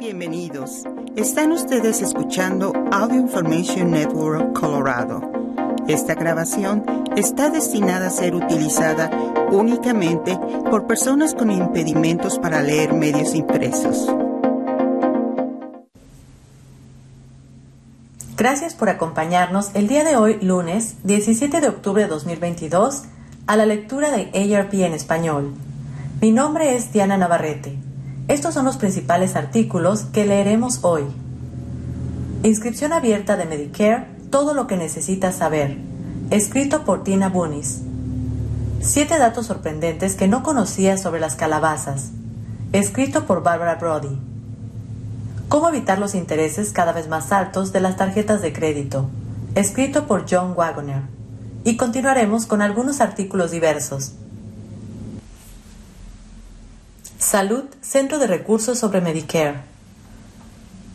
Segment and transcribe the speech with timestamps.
[0.00, 0.84] Bienvenidos.
[1.14, 5.20] Están ustedes escuchando Audio Information Network Colorado.
[5.88, 6.86] Esta grabación
[7.18, 9.10] está destinada a ser utilizada
[9.50, 10.38] únicamente
[10.70, 14.10] por personas con impedimentos para leer medios impresos.
[18.38, 23.02] Gracias por acompañarnos el día de hoy, lunes 17 de octubre de 2022,
[23.46, 25.52] a la lectura de ARP en español.
[26.22, 27.89] Mi nombre es Diana Navarrete.
[28.30, 31.02] Estos son los principales artículos que leeremos hoy.
[32.44, 35.78] Inscripción abierta de Medicare, todo lo que necesitas saber.
[36.30, 37.80] Escrito por Tina Bunis.
[38.80, 42.10] Siete datos sorprendentes que no conocías sobre las calabazas.
[42.72, 44.16] Escrito por Barbara Brody.
[45.48, 49.10] Cómo evitar los intereses cada vez más altos de las tarjetas de crédito.
[49.56, 51.02] Escrito por John Wagoner.
[51.64, 54.12] Y continuaremos con algunos artículos diversos.
[57.30, 59.60] Salud, Centro de Recursos sobre Medicare.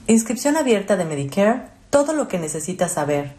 [0.05, 3.33] Inscripción abierta de Medicare, todo lo que necesitas saber.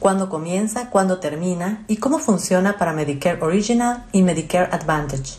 [0.00, 5.38] Cuándo comienza, cuándo termina y cómo funciona para Medicare Original y Medicare Advantage.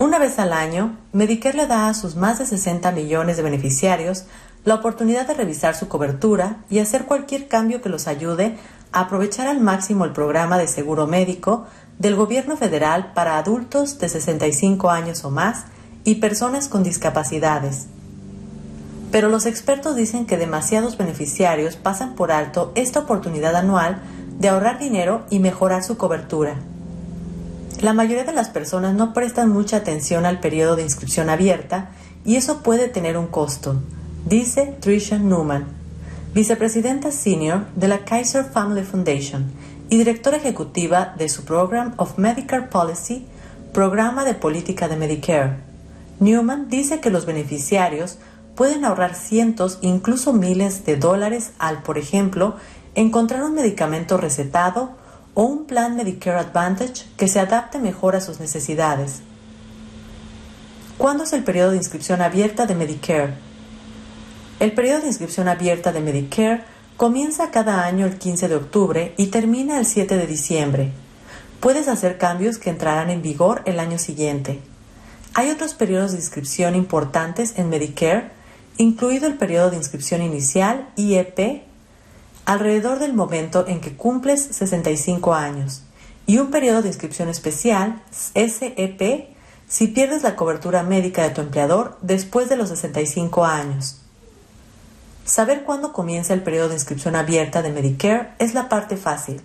[0.00, 4.24] Una vez al año, Medicare le da a sus más de 60 millones de beneficiarios
[4.64, 8.58] la oportunidad de revisar su cobertura y hacer cualquier cambio que los ayude
[8.90, 14.08] a aprovechar al máximo el programa de seguro médico del Gobierno federal para adultos de
[14.08, 15.64] 65 años o más
[16.04, 17.86] y personas con discapacidades.
[19.10, 24.02] Pero los expertos dicen que demasiados beneficiarios pasan por alto esta oportunidad anual
[24.38, 26.56] de ahorrar dinero y mejorar su cobertura.
[27.80, 31.90] La mayoría de las personas no prestan mucha atención al periodo de inscripción abierta
[32.24, 33.80] y eso puede tener un costo,
[34.26, 35.66] dice Tricia Newman,
[36.34, 39.50] vicepresidenta senior de la Kaiser Family Foundation
[39.88, 43.26] y directora ejecutiva de su Program of Medicare Policy,
[43.72, 45.56] programa de política de Medicare.
[46.18, 48.18] Newman dice que los beneficiarios
[48.54, 52.56] pueden ahorrar cientos, incluso miles de dólares al, por ejemplo,
[52.94, 54.96] encontrar un medicamento recetado
[55.34, 59.20] o un plan Medicare Advantage que se adapte mejor a sus necesidades.
[60.96, 63.34] ¿Cuándo es el periodo de inscripción abierta de Medicare?
[64.58, 66.64] El periodo de inscripción abierta de Medicare
[66.96, 70.92] Comienza cada año el 15 de octubre y termina el 7 de diciembre.
[71.60, 74.62] Puedes hacer cambios que entrarán en vigor el año siguiente.
[75.34, 78.30] Hay otros periodos de inscripción importantes en Medicare,
[78.78, 81.64] incluido el periodo de inscripción inicial IEP,
[82.46, 85.82] alrededor del momento en que cumples 65 años,
[86.24, 89.36] y un periodo de inscripción especial SEP
[89.68, 94.00] si pierdes la cobertura médica de tu empleador después de los 65 años.
[95.26, 99.42] Saber cuándo comienza el periodo de inscripción abierta de Medicare es la parte fácil.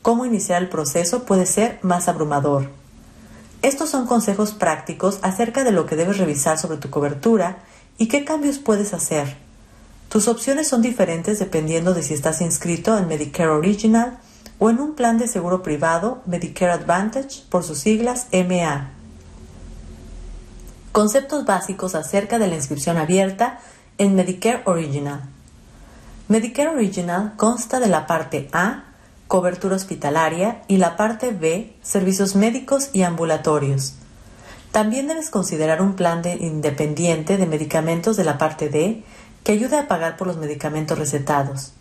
[0.00, 2.70] Cómo iniciar el proceso puede ser más abrumador.
[3.60, 7.58] Estos son consejos prácticos acerca de lo que debes revisar sobre tu cobertura
[7.98, 9.36] y qué cambios puedes hacer.
[10.08, 14.18] Tus opciones son diferentes dependiendo de si estás inscrito en Medicare Original
[14.60, 18.90] o en un plan de seguro privado Medicare Advantage por sus siglas MA.
[20.92, 23.58] Conceptos básicos acerca de la inscripción abierta
[23.98, 25.22] en Medicare Original.
[26.28, 28.84] Medicare Original consta de la parte A,
[29.26, 33.94] cobertura hospitalaria, y la parte B, servicios médicos y ambulatorios.
[34.70, 39.02] También debes considerar un plan de independiente de medicamentos de la parte D
[39.44, 41.72] que ayude a pagar por los medicamentos recetados.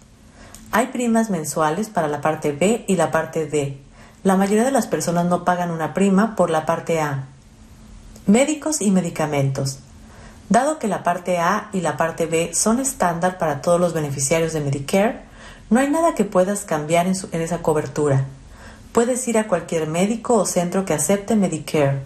[0.72, 3.78] Hay primas mensuales para la parte B y la parte D.
[4.24, 7.26] La mayoría de las personas no pagan una prima por la parte A.
[8.28, 9.80] Médicos y medicamentos.
[10.50, 14.54] Dado que la parte A y la parte B son estándar para todos los beneficiarios
[14.54, 15.22] de Medicare,
[15.72, 18.26] no hay nada que puedas cambiar en, esa cobertura.
[18.92, 22.02] Puedes ir a cualquier médico o centro que acepte Medicare.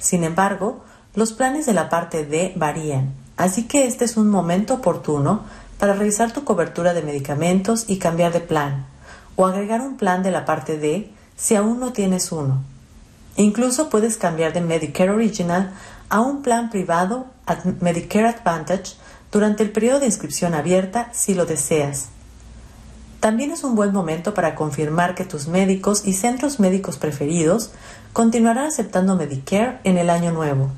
[0.00, 4.74] Sin embargo, los planes de la parte D varían, así que este es un momento
[4.74, 5.44] oportuno
[5.78, 8.86] para revisar tu cobertura de medicamentos y cambiar de plan,
[9.36, 12.62] o agregar un plan de la parte D si aún no tienes uno.
[13.36, 15.72] Incluso puedes cambiar de Medicare Original
[16.08, 17.26] a un plan privado
[17.80, 18.94] Medicare Advantage
[19.32, 22.08] durante el periodo de inscripción abierta si lo deseas.
[23.20, 27.72] También es un buen momento para confirmar que tus médicos y centros médicos preferidos
[28.12, 30.70] continuarán aceptando Medicare en el año nuevo.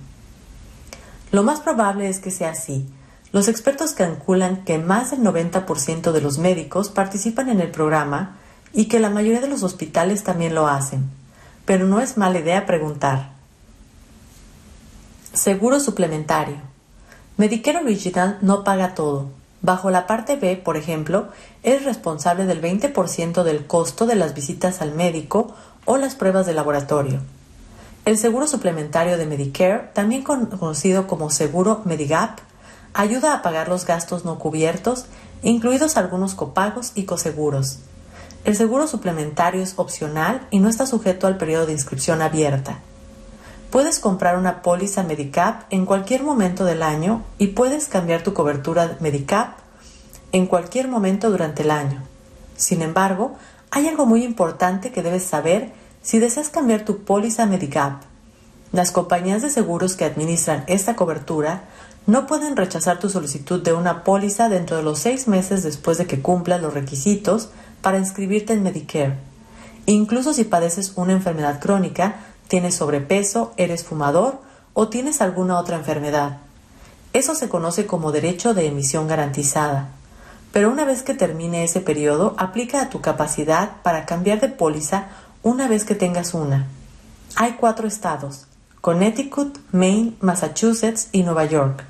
[1.31, 2.87] Lo más probable es que sea así.
[3.33, 8.37] Los expertos calculan que más del 90% de los médicos participan en el programa
[8.73, 11.05] y que la mayoría de los hospitales también lo hacen.
[11.67, 13.38] Pero no es mala idea preguntar.
[15.39, 16.57] Seguro suplementario.
[17.37, 19.29] Medicare Original no paga todo.
[19.63, 21.29] Bajo la parte B, por ejemplo,
[21.63, 25.55] es responsable del 20% del costo de las visitas al médico
[25.85, 27.21] o las pruebas de laboratorio.
[28.05, 32.41] El seguro suplementario de Medicare, también conocido como seguro Medigap,
[32.93, 35.07] ayuda a pagar los gastos no cubiertos,
[35.45, 37.79] incluidos algunos copagos y coseguros.
[38.45, 42.81] El seguro suplementario es opcional y no está sujeto al periodo de inscripción abierta.
[43.71, 48.97] Puedes comprar una póliza Medicap en cualquier momento del año y puedes cambiar tu cobertura
[49.01, 49.59] Medicap
[50.33, 52.03] en cualquier momento durante el año.
[52.57, 53.37] Sin embargo,
[53.71, 55.71] hay algo muy importante que debes saber
[56.01, 58.05] si deseas cambiar tu póliza Medicap.
[58.73, 61.65] Las compañías de seguros que administran esta cobertura
[62.07, 66.07] no pueden rechazar tu solicitud de una póliza dentro de los seis meses después de
[66.07, 67.51] que cumplas los requisitos
[67.83, 69.19] para inscribirte en Medicare.
[69.85, 72.17] Incluso si padeces una enfermedad crónica,
[72.49, 74.41] tienes sobrepeso, eres fumador
[74.73, 76.39] o tienes alguna otra enfermedad.
[77.13, 79.89] Eso se conoce como derecho de emisión garantizada.
[80.53, 85.09] Pero una vez que termine ese periodo, aplica a tu capacidad para cambiar de póliza
[85.43, 86.67] una vez que tengas una.
[87.37, 88.47] Hay cuatro estados,
[88.81, 91.85] Connecticut, Maine, Massachusetts y Nueva York,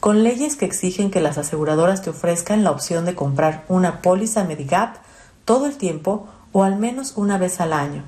[0.00, 4.44] con leyes que exigen que las aseguradoras te ofrezcan la opción de comprar una póliza
[4.44, 4.96] Medigap
[5.44, 8.04] todo el tiempo o al menos una vez al año.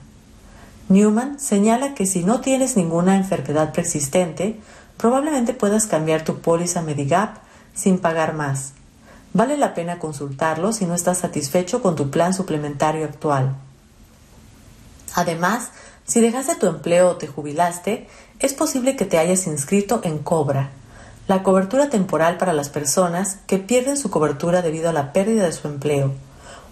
[0.88, 4.60] Newman señala que si no tienes ninguna enfermedad persistente,
[4.96, 7.38] probablemente puedas cambiar tu póliza Medigap
[7.74, 8.72] sin pagar más.
[9.32, 13.56] Vale la pena consultarlo si no estás satisfecho con tu plan suplementario actual.
[15.14, 15.70] Además,
[16.06, 18.06] si dejaste tu empleo o te jubilaste,
[18.38, 20.70] es posible que te hayas inscrito en Cobra,
[21.26, 25.52] la cobertura temporal para las personas que pierden su cobertura debido a la pérdida de
[25.52, 26.12] su empleo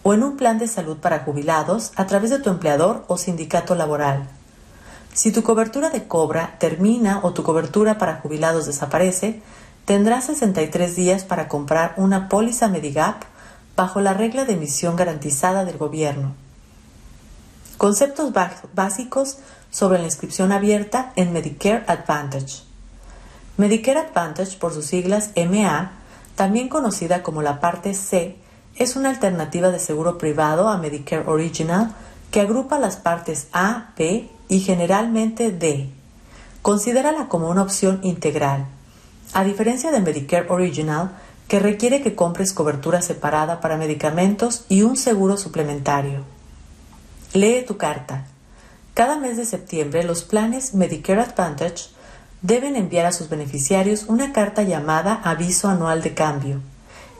[0.05, 3.75] o en un plan de salud para jubilados a través de tu empleador o sindicato
[3.75, 4.29] laboral.
[5.15, 9.43] Si tu cobertura de cobra termina o tu cobertura para jubilados desaparece,
[9.87, 13.23] tendrás 63 días para comprar una póliza Medigap
[13.77, 16.35] bajo la regla de emisión garantizada del gobierno.
[17.79, 18.33] Conceptos
[18.75, 19.39] básicos
[19.71, 22.62] sobre la inscripción abierta en Medicare Advantage.
[23.57, 25.93] Medicare Advantage, por sus siglas MA,
[26.35, 28.37] también conocida como la parte C,
[28.76, 31.94] es una alternativa de seguro privado a Medicare Original
[32.31, 35.88] que agrupa las partes A, B y generalmente D.
[36.62, 38.67] Considérala como una opción integral.
[39.32, 41.12] A diferencia de Medicare Original,
[41.47, 46.25] que requiere que compres cobertura separada para medicamentos y un seguro suplementario.
[47.32, 48.26] Lee tu carta.
[48.94, 51.91] Cada mes de septiembre los planes Medicare Advantage
[52.43, 56.61] deben enviar a sus beneficiarios una carta llamada Aviso Anual de Cambio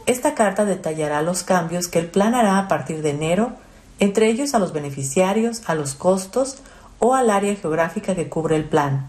[0.07, 3.53] esta carta detallará los cambios que el plan hará a partir de enero,
[3.99, 6.59] entre ellos a los beneficiarios, a los costos
[6.99, 9.09] o al área geográfica que cubre el plan.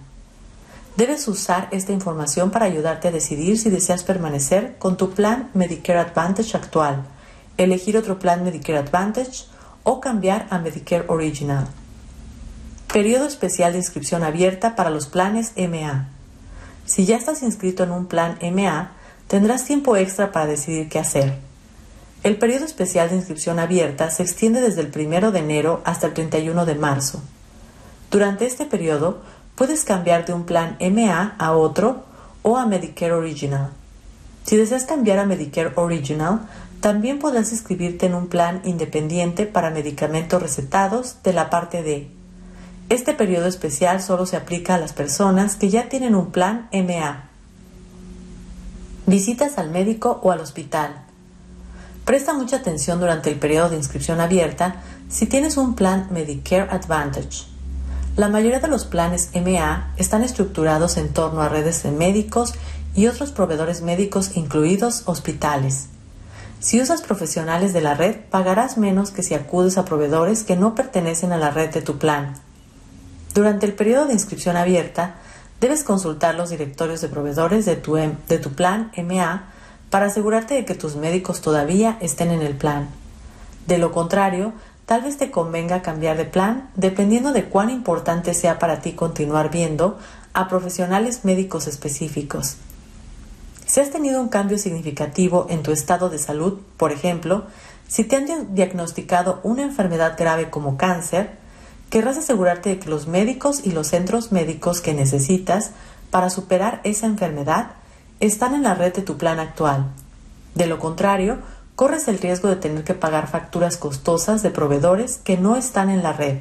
[0.95, 5.99] Debes usar esta información para ayudarte a decidir si deseas permanecer con tu plan Medicare
[5.99, 7.03] Advantage actual,
[7.57, 9.45] elegir otro plan Medicare Advantage
[9.83, 11.67] o cambiar a Medicare Original.
[12.91, 16.07] Periodo especial de inscripción abierta para los planes MA.
[16.85, 18.91] Si ya estás inscrito en un plan MA,
[19.27, 21.37] tendrás tiempo extra para decidir qué hacer.
[22.23, 26.13] El periodo especial de inscripción abierta se extiende desde el 1 de enero hasta el
[26.13, 27.21] 31 de marzo.
[28.09, 29.21] Durante este periodo
[29.55, 32.03] puedes cambiar de un plan MA a otro
[32.41, 33.71] o a Medicare Original.
[34.43, 36.47] Si deseas cambiar a Medicare Original,
[36.79, 42.07] también podrás inscribirte en un plan independiente para medicamentos recetados de la parte D.
[42.89, 47.29] Este periodo especial solo se aplica a las personas que ya tienen un plan MA.
[49.07, 50.95] Visitas al médico o al hospital.
[52.05, 57.45] Presta mucha atención durante el periodo de inscripción abierta si tienes un plan Medicare Advantage.
[58.17, 62.55] La mayoría de los planes MA están estructurados en torno a redes de médicos
[62.95, 65.87] y otros proveedores médicos incluidos hospitales.
[66.59, 70.73] Si usas profesionales de la red, pagarás menos que si acudes a proveedores que no
[70.73, 72.33] pertenecen a la red de tu plan.
[73.35, 75.17] Durante el periodo de inscripción abierta,
[75.65, 79.45] Debes consultar los directorios de proveedores de tu, de tu plan MA
[79.89, 82.87] para asegurarte de que tus médicos todavía estén en el plan.
[83.65, 84.53] De lo contrario,
[84.85, 89.49] tal vez te convenga cambiar de plan dependiendo de cuán importante sea para ti continuar
[89.49, 89.97] viendo
[90.33, 92.57] a profesionales médicos específicos.
[93.65, 97.45] Si has tenido un cambio significativo en tu estado de salud, por ejemplo,
[97.87, 101.43] si te han diagnosticado una enfermedad grave como cáncer,
[101.95, 105.71] querrás asegurarte de que los médicos y los centros médicos que necesitas
[106.11, 107.67] para superar esa enfermedad
[108.19, 109.93] están en la red de tu plan actual.
[110.55, 111.37] De lo contrario,
[111.77, 116.03] corres el riesgo de tener que pagar facturas costosas de proveedores que no están en
[116.03, 116.39] la red.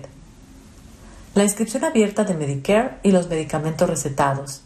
[1.37, 4.62] La inscripción abierta de Medicare y los medicamentos recetados.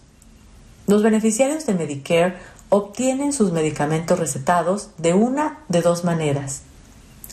[0.87, 2.37] Los beneficiarios de Medicare
[2.71, 6.63] obtienen sus medicamentos recetados de una de dos maneras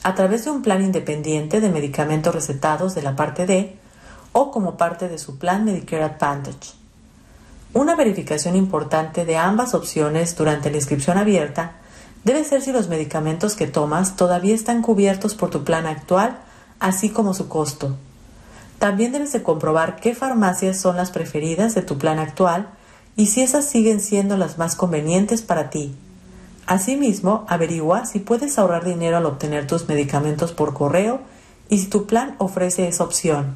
[0.06, 3.76] a través de un plan independiente de medicamentos recetados de la parte D
[4.34, 6.74] o como parte de su plan Medicare Advantage.
[7.74, 11.72] Una verificación importante de ambas opciones durante la inscripción abierta
[12.24, 16.38] debe ser si los medicamentos que tomas todavía están cubiertos por tu plan actual,
[16.80, 17.96] así como su costo.
[18.78, 22.68] También debes de comprobar qué farmacias son las preferidas de tu plan actual
[23.16, 25.96] y si esas siguen siendo las más convenientes para ti.
[26.68, 31.20] Asimismo, averigua si puedes ahorrar dinero al obtener tus medicamentos por correo
[31.70, 33.54] y si tu plan ofrece esa opción.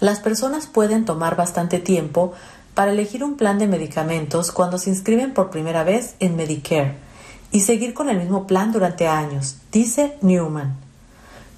[0.00, 2.32] Las personas pueden tomar bastante tiempo
[2.74, 6.94] para elegir un plan de medicamentos cuando se inscriben por primera vez en Medicare
[7.50, 10.76] y seguir con el mismo plan durante años, dice Newman.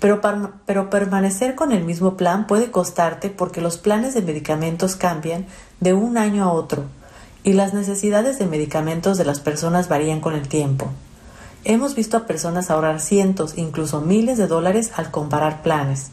[0.01, 0.21] Pero,
[0.65, 5.45] pero, permanecer con el mismo plan puede costarte porque los planes de medicamentos cambian
[5.81, 6.85] de un año a otro
[7.43, 10.91] y las necesidades de medicamentos de las personas varían con el tiempo.
[11.65, 16.11] Hemos visto a personas ahorrar cientos, incluso miles de dólares al comparar planes.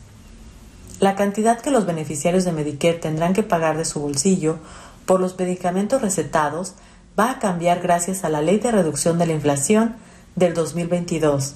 [1.00, 4.58] La cantidad que los beneficiarios de Medicare tendrán que pagar de su bolsillo
[5.06, 6.74] por los medicamentos recetados
[7.18, 9.96] va a cambiar gracias a la Ley de Reducción de la Inflación
[10.36, 11.56] del 2022.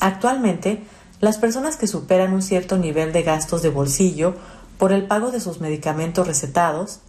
[0.00, 0.82] Actualmente,
[1.20, 4.34] las personas que superan un cierto nivel de gastos de bolsillo
[4.76, 7.00] por el pago de sus medicamentos recetados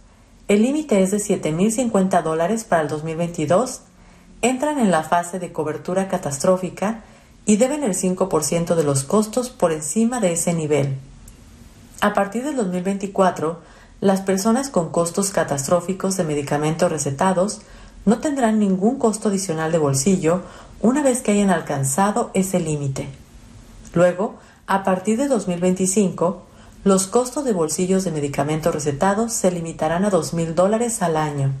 [0.50, 3.82] el límite es de 7.050 dólares para el 2022.
[4.42, 7.04] Entran en la fase de cobertura catastrófica
[7.46, 10.96] y deben el 5% de los costos por encima de ese nivel.
[12.00, 13.60] A partir del 2024,
[14.00, 17.60] las personas con costos catastróficos de medicamentos recetados
[18.04, 20.42] no tendrán ningún costo adicional de bolsillo
[20.80, 23.06] una vez que hayan alcanzado ese límite.
[23.94, 24.34] Luego,
[24.66, 26.42] a partir de 2025,
[26.82, 31.52] los costos de bolsillos de medicamentos recetados se limitarán a dos mil dólares al año.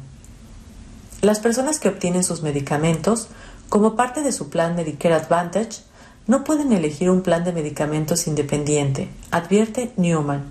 [1.20, 3.28] Las personas que obtienen sus medicamentos
[3.68, 5.82] como parte de su plan Medicare Advantage
[6.26, 10.44] no pueden elegir un plan de medicamentos independiente, advierte Newman.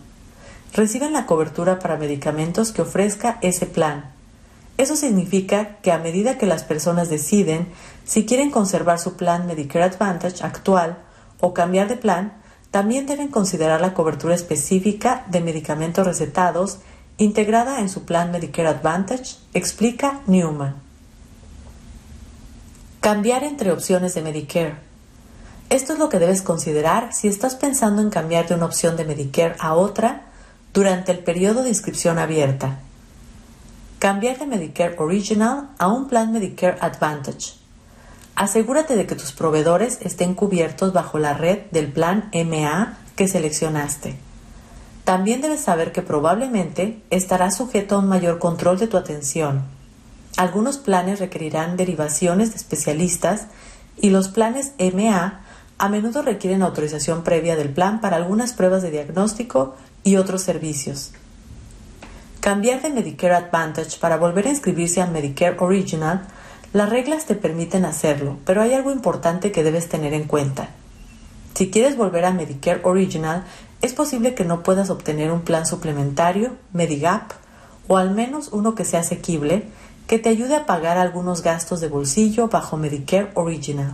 [0.74, 4.12] Reciben la cobertura para medicamentos que ofrezca ese plan.
[4.78, 7.68] Eso significa que a medida que las personas deciden
[8.06, 11.00] si quieren conservar su plan Medicare Advantage actual
[11.40, 12.39] o cambiar de plan,
[12.72, 16.80] también deben considerar la cobertura específica de medicamentos recetados
[17.18, 20.76] integrada en su plan Medicare Advantage, explica Newman.
[23.02, 24.76] Cambiar entre opciones de Medicare.
[25.70, 29.06] Esto es lo que debes considerar si estás pensando en cambiar de una opción de
[29.06, 30.24] Medicare a otra
[30.74, 32.80] durante el periodo de inscripción abierta.
[34.00, 37.54] Cambiar de Medicare Original a un plan Medicare Advantage.
[38.40, 44.16] Asegúrate de que tus proveedores estén cubiertos bajo la red del plan MA que seleccionaste.
[45.04, 49.64] También debes saber que probablemente estarás sujeto a un mayor control de tu atención.
[50.38, 53.48] Algunos planes requerirán derivaciones de especialistas
[53.98, 55.42] y los planes MA
[55.78, 61.12] a menudo requieren autorización previa del plan para algunas pruebas de diagnóstico y otros servicios.
[62.40, 66.26] Cambiar de Medicare Advantage para volver a inscribirse a Medicare Original
[66.72, 70.70] las reglas te permiten hacerlo, pero hay algo importante que debes tener en cuenta.
[71.56, 73.44] Si quieres volver a Medicare Original,
[73.82, 77.32] es posible que no puedas obtener un plan suplementario, Medigap,
[77.88, 79.64] o al menos uno que sea asequible,
[80.06, 83.94] que te ayude a pagar algunos gastos de bolsillo bajo Medicare Original.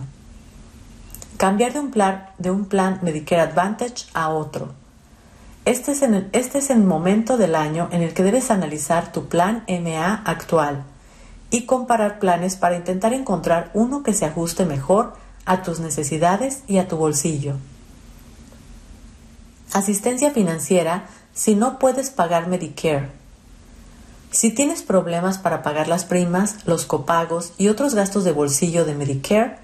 [1.38, 4.74] Cambiar de un plan, de un plan Medicare Advantage a otro.
[5.64, 9.28] Este es, el, este es el momento del año en el que debes analizar tu
[9.28, 10.84] plan MA actual
[11.50, 16.78] y comparar planes para intentar encontrar uno que se ajuste mejor a tus necesidades y
[16.78, 17.54] a tu bolsillo.
[19.72, 23.10] Asistencia financiera si no puedes pagar Medicare.
[24.30, 28.94] Si tienes problemas para pagar las primas, los copagos y otros gastos de bolsillo de
[28.94, 29.58] Medicare,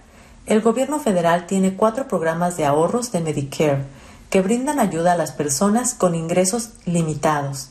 [0.46, 3.84] el gobierno federal tiene cuatro programas de ahorros de Medicare
[4.30, 7.68] que brindan ayuda a las personas con ingresos limitados.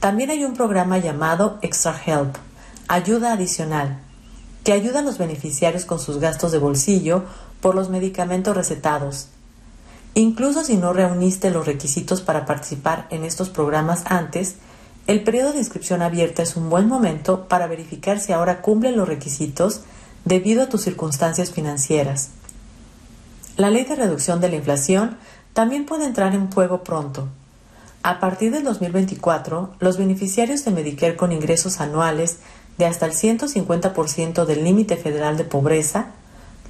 [0.00, 2.36] También hay un programa llamado Extra Help,
[2.88, 3.98] ayuda adicional,
[4.62, 7.24] que ayuda a los beneficiarios con sus gastos de bolsillo
[7.60, 9.28] por los medicamentos recetados.
[10.14, 14.56] Incluso si no reuniste los requisitos para participar en estos programas antes,
[15.06, 19.08] el periodo de inscripción abierta es un buen momento para verificar si ahora cumple los
[19.08, 19.80] requisitos
[20.24, 22.30] debido a tus circunstancias financieras.
[23.56, 25.18] La ley de reducción de la inflación
[25.52, 27.28] también puede entrar en juego pronto.
[28.02, 32.38] A partir del 2024, los beneficiarios de Medicare con ingresos anuales
[32.78, 36.08] de hasta el 150% del límite federal de pobreza,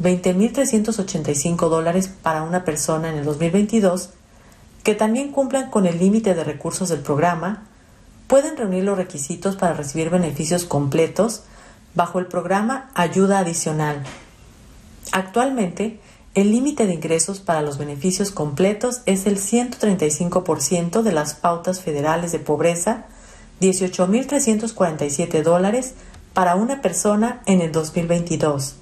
[0.02, 4.11] 20.385 dólares para una persona en el 2022,
[4.82, 7.62] que también cumplan con el límite de recursos del programa,
[8.26, 11.42] pueden reunir los requisitos para recibir beneficios completos
[11.94, 14.02] bajo el programa Ayuda Adicional.
[15.12, 16.00] Actualmente,
[16.34, 22.32] el límite de ingresos para los beneficios completos es el 135% de las pautas federales
[22.32, 23.06] de pobreza
[23.61, 25.94] 18.347 dólares
[26.32, 28.76] para una persona en el 2022.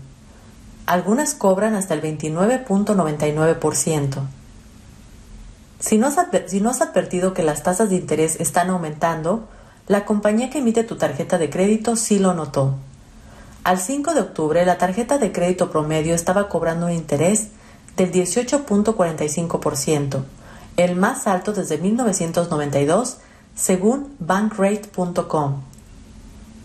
[0.86, 4.18] Algunas cobran hasta el 29.99%.
[5.78, 6.16] Si no, has
[6.48, 9.48] si no has advertido que las tasas de interés están aumentando,
[9.86, 12.74] la compañía que emite tu tarjeta de crédito sí lo notó.
[13.64, 17.48] Al 5 de octubre, la tarjeta de crédito promedio estaba cobrando un interés
[17.96, 20.22] del 18.45%,
[20.76, 23.18] el más alto desde 1992,
[23.54, 25.62] según bankrate.com.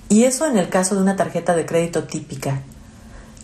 [0.08, 2.62] Y eso en el caso de una tarjeta de crédito típica.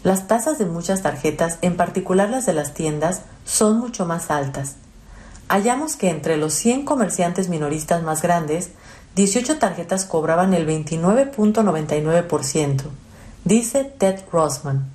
[0.03, 4.75] Las tasas de muchas tarjetas, en particular las de las tiendas, son mucho más altas.
[5.49, 8.69] Hallamos que entre los 100 comerciantes minoristas más grandes,
[9.15, 12.83] 18 tarjetas cobraban el 29.99%
[13.45, 14.89] dice Ted Rossman,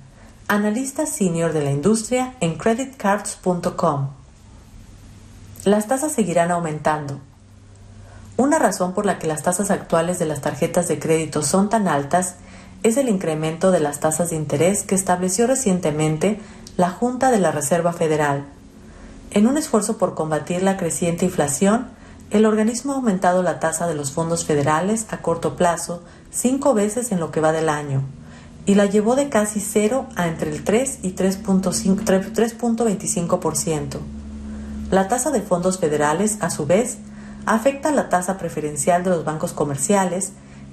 [0.47, 4.09] analista senior de la industria en creditcards.com.
[5.63, 7.19] Las tasas seguirán aumentando.
[8.37, 11.87] Una razón por la que las tasas actuales de las tarjetas de crédito son tan
[11.87, 12.35] altas
[12.83, 16.39] es el incremento de las tasas de interés que estableció recientemente
[16.77, 18.45] la Junta de la Reserva Federal.
[19.31, 21.87] En un esfuerzo por combatir la creciente inflación,
[22.29, 27.11] el organismo ha aumentado la tasa de los fondos federales a corto plazo cinco veces
[27.11, 28.03] en lo que va del año
[28.65, 33.97] y la llevó de casi cero a entre el 3 y 3.25%.
[34.91, 36.97] La tasa de fondos federales, a su vez,
[37.45, 40.31] afecta la tasa preferencial de los bancos comerciales,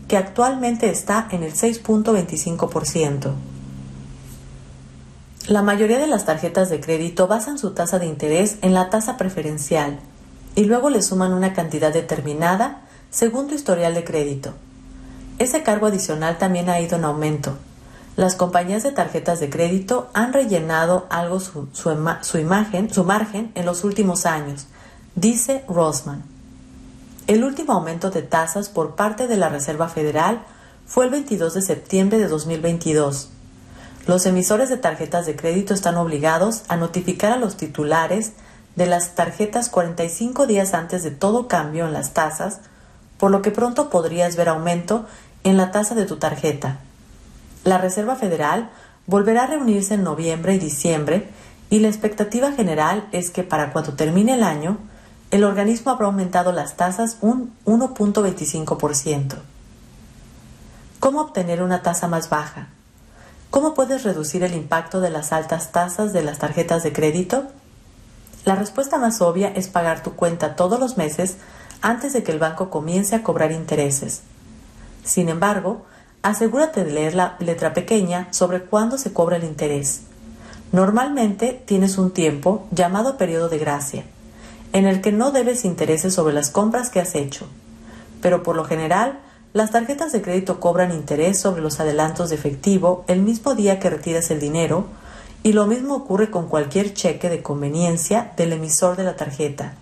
[0.08, 3.32] que actualmente está en el 6.25%.
[5.48, 9.16] La mayoría de las tarjetas de crédito basan su tasa de interés en la tasa
[9.16, 9.98] preferencial
[10.54, 14.52] y luego le suman una cantidad determinada según tu historial de crédito.
[15.38, 17.56] Ese cargo adicional también ha ido en aumento,
[18.16, 21.90] las compañías de tarjetas de crédito han rellenado algo su,
[22.38, 24.66] imagen, su margen en los últimos años,
[25.14, 26.22] dice Rosman.
[27.26, 30.42] El último aumento de tasas por parte de la Reserva Federal
[30.86, 33.30] fue el 22 de septiembre de 2022.
[34.06, 38.32] Los emisores de tarjetas de crédito están obligados a notificar a los titulares
[38.76, 42.60] de las tarjetas 45 días antes de todo cambio en las tasas,
[43.16, 45.06] por lo que pronto podrías ver aumento
[45.44, 46.78] en la tasa de tu tarjeta.
[47.64, 48.70] La Reserva Federal
[49.06, 51.28] volverá a reunirse en noviembre y diciembre
[51.70, 54.78] y la expectativa general es que para cuando termine el año,
[55.30, 59.36] el organismo habrá aumentado las tasas un 1.25%.
[61.00, 62.68] ¿Cómo obtener una tasa más baja?
[63.50, 67.44] ¿Cómo puedes reducir el impacto de las altas tasas de las tarjetas de crédito?
[68.44, 71.36] La respuesta más obvia es pagar tu cuenta todos los meses
[71.80, 74.22] antes de que el banco comience a cobrar intereses.
[75.04, 75.86] Sin embargo,
[76.22, 80.02] asegúrate de leer la letra pequeña sobre cuándo se cobra el interés.
[80.70, 84.04] Normalmente tienes un tiempo llamado periodo de gracia,
[84.72, 87.46] en el que no debes intereses sobre las compras que has hecho,
[88.20, 89.18] pero por lo general
[89.52, 93.90] las tarjetas de crédito cobran interés sobre los adelantos de efectivo el mismo día que
[93.90, 94.86] retiras el dinero
[95.42, 99.74] y lo mismo ocurre con cualquier cheque de conveniencia del emisor de la tarjeta.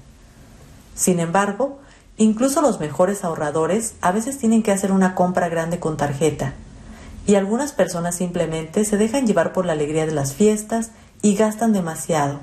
[0.97, 1.80] Sin embargo,
[2.21, 6.53] Incluso los mejores ahorradores a veces tienen que hacer una compra grande con tarjeta.
[7.27, 10.91] Y algunas personas simplemente se dejan llevar por la alegría de las fiestas
[11.23, 12.41] y gastan demasiado.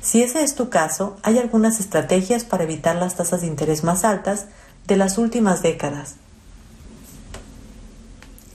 [0.00, 4.04] Si ese es tu caso, hay algunas estrategias para evitar las tasas de interés más
[4.04, 4.46] altas
[4.86, 6.14] de las últimas décadas.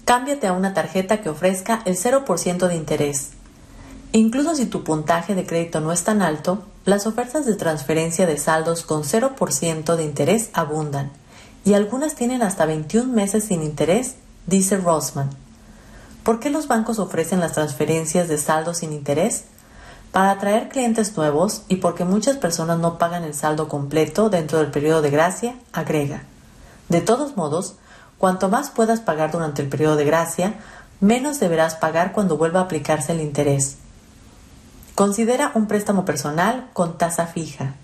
[0.06, 3.30] Cámbiate a una tarjeta que ofrezca el 0% de interés.
[4.12, 8.38] Incluso si tu puntaje de crédito no es tan alto, las ofertas de transferencia de
[8.38, 11.12] saldos con 0% de interés abundan
[11.66, 15.30] y algunas tienen hasta 21 meses sin interés, dice Rossman.
[16.24, 19.44] ¿Por qué los bancos ofrecen las transferencias de saldos sin interés?
[20.14, 24.72] Para atraer clientes nuevos y porque muchas personas no pagan el saldo completo dentro del
[24.72, 26.24] periodo de gracia, agrega.
[26.88, 27.76] De todos modos,
[28.18, 30.54] cuanto más puedas pagar durante el periodo de gracia,
[31.02, 33.76] menos deberás pagar cuando vuelva a aplicarse el interés.
[34.98, 37.76] Considera un préstamo personal con tasa fija.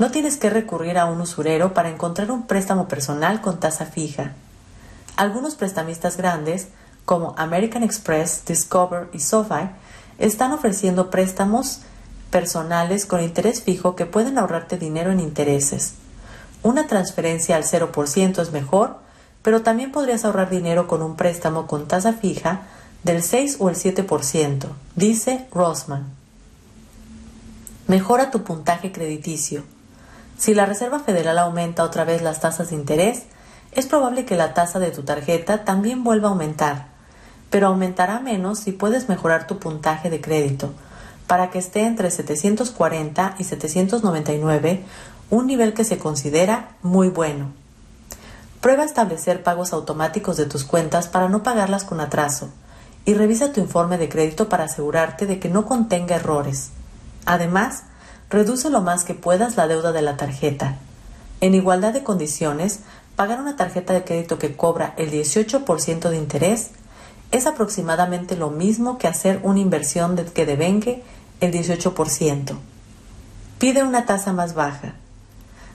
[0.00, 4.32] No tienes que recurrir a un usurero para encontrar un préstamo personal con tasa fija.
[5.14, 6.66] Algunos prestamistas grandes,
[7.04, 9.70] como American Express, Discover y SoFi,
[10.18, 11.82] están ofreciendo préstamos
[12.30, 15.94] personales con interés fijo que pueden ahorrarte dinero en intereses.
[16.64, 18.96] Una transferencia al 0% es mejor,
[19.44, 22.62] pero también podrías ahorrar dinero con un préstamo con tasa fija
[23.04, 26.21] del 6 o el 7%, dice Rosman.
[27.88, 29.64] Mejora tu puntaje crediticio.
[30.38, 33.24] Si la Reserva Federal aumenta otra vez las tasas de interés,
[33.72, 36.86] es probable que la tasa de tu tarjeta también vuelva a aumentar,
[37.50, 40.72] pero aumentará menos si puedes mejorar tu puntaje de crédito
[41.26, 44.84] para que esté entre 740 y 799,
[45.30, 47.52] un nivel que se considera muy bueno.
[48.60, 52.50] Prueba establecer pagos automáticos de tus cuentas para no pagarlas con atraso
[53.04, 56.70] y revisa tu informe de crédito para asegurarte de que no contenga errores.
[57.24, 57.84] Además,
[58.32, 60.76] Reduce lo más que puedas la deuda de la tarjeta.
[61.42, 62.80] En igualdad de condiciones,
[63.14, 66.70] pagar una tarjeta de crédito que cobra el 18% de interés
[67.30, 71.02] es aproximadamente lo mismo que hacer una inversión que devengue
[71.42, 72.56] el 18%.
[73.58, 74.94] Pide una tasa más baja.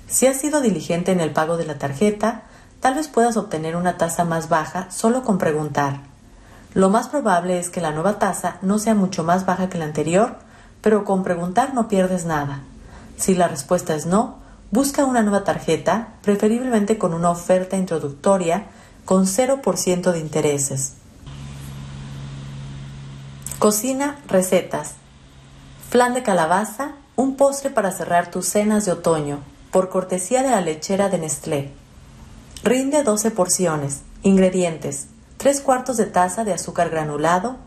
[0.07, 2.41] Si has sido diligente en el pago de la tarjeta,
[2.79, 5.99] tal vez puedas obtener una tasa más baja solo con preguntar.
[6.73, 9.86] Lo más probable es que la nueva tasa no sea mucho más baja que la
[9.86, 10.46] anterior
[10.88, 12.62] pero con preguntar no pierdes nada.
[13.17, 14.38] Si la respuesta es no,
[14.71, 18.67] busca una nueva tarjeta, preferiblemente con una oferta introductoria
[19.04, 20.93] con 0% de intereses.
[23.60, 24.93] Cocina recetas.
[25.89, 29.39] Flan de calabaza, un postre para cerrar tus cenas de otoño,
[29.71, 31.73] por cortesía de la lechera de Nestlé.
[32.63, 34.04] Rinde 12 porciones.
[34.23, 37.58] Ingredientes: 3 cuartos de taza de azúcar granulado,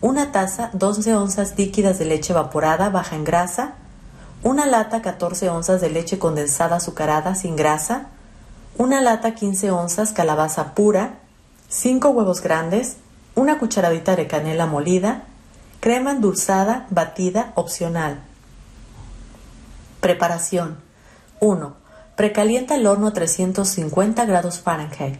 [0.00, 3.74] una taza 12 onzas líquidas de leche evaporada baja en grasa,
[4.42, 8.08] una lata 14 onzas de leche condensada azucarada sin grasa,
[8.78, 11.18] una lata 15 onzas calabaza pura,
[11.68, 12.96] 5 huevos grandes,
[13.34, 15.24] una cucharadita de canela molida,
[15.80, 18.20] crema endulzada batida opcional.
[20.00, 20.78] Preparación
[21.40, 21.74] 1.
[22.16, 25.18] Precalienta el horno a 350 grados Fahrenheit.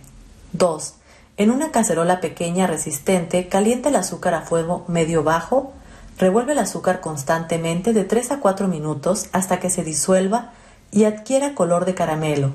[0.52, 0.94] 2.
[1.38, 5.72] En una cacerola pequeña resistente, calienta el azúcar a fuego medio bajo,
[6.16, 10.52] revuelve el azúcar constantemente de 3 a 4 minutos hasta que se disuelva
[10.90, 12.52] y adquiera color de caramelo.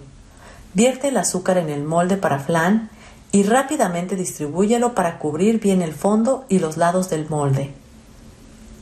[0.74, 2.90] Vierte el azúcar en el molde para flan
[3.32, 7.72] y rápidamente distribúyelo para cubrir bien el fondo y los lados del molde.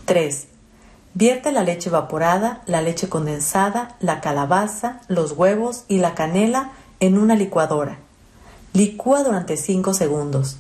[0.05, 0.47] 3.
[1.13, 7.17] Vierte la leche evaporada, la leche condensada, la calabaza, los huevos y la canela en
[7.17, 7.97] una licuadora.
[8.73, 10.57] Licúa durante 5 segundos.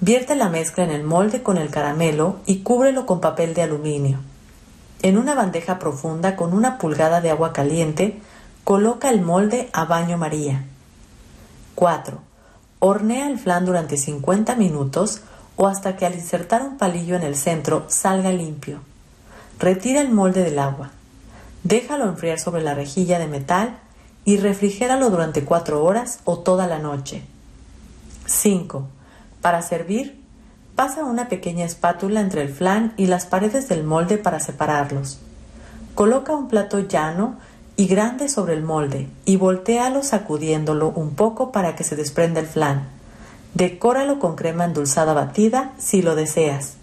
[0.00, 4.18] Vierte la mezcla en el molde con el caramelo y cúbrelo con papel de aluminio.
[5.02, 8.20] En una bandeja profunda con una pulgada de agua caliente,
[8.62, 10.64] coloca el molde a baño María.
[11.74, 12.18] 4.
[12.78, 15.22] Hornea el flan durante 50 minutos
[15.56, 18.78] o hasta que al insertar un palillo en el centro salga limpio.
[19.58, 20.92] Retira el molde del agua.
[21.64, 23.78] Déjalo enfriar sobre la rejilla de metal
[24.24, 27.22] y refrigéralo durante cuatro horas o toda la noche.
[28.26, 28.86] 5.
[29.42, 30.20] Para servir,
[30.74, 35.18] pasa una pequeña espátula entre el flan y las paredes del molde para separarlos.
[35.94, 37.36] Coloca un plato llano
[37.76, 42.46] y grande sobre el molde y voltealo sacudiéndolo un poco para que se desprenda el
[42.46, 42.88] flan.
[43.54, 46.74] Decóralo con crema endulzada batida si lo deseas.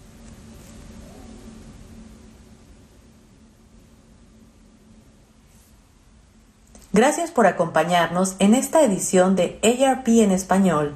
[6.94, 10.94] Gracias por acompañarnos en esta edición de ARP en español.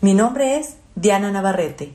[0.00, 1.92] Mi nombre es Diana Navarrete.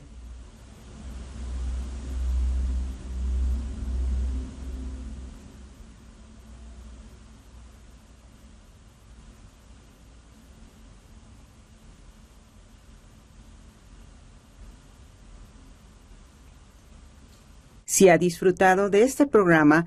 [17.84, 19.86] Si ha disfrutado de este programa,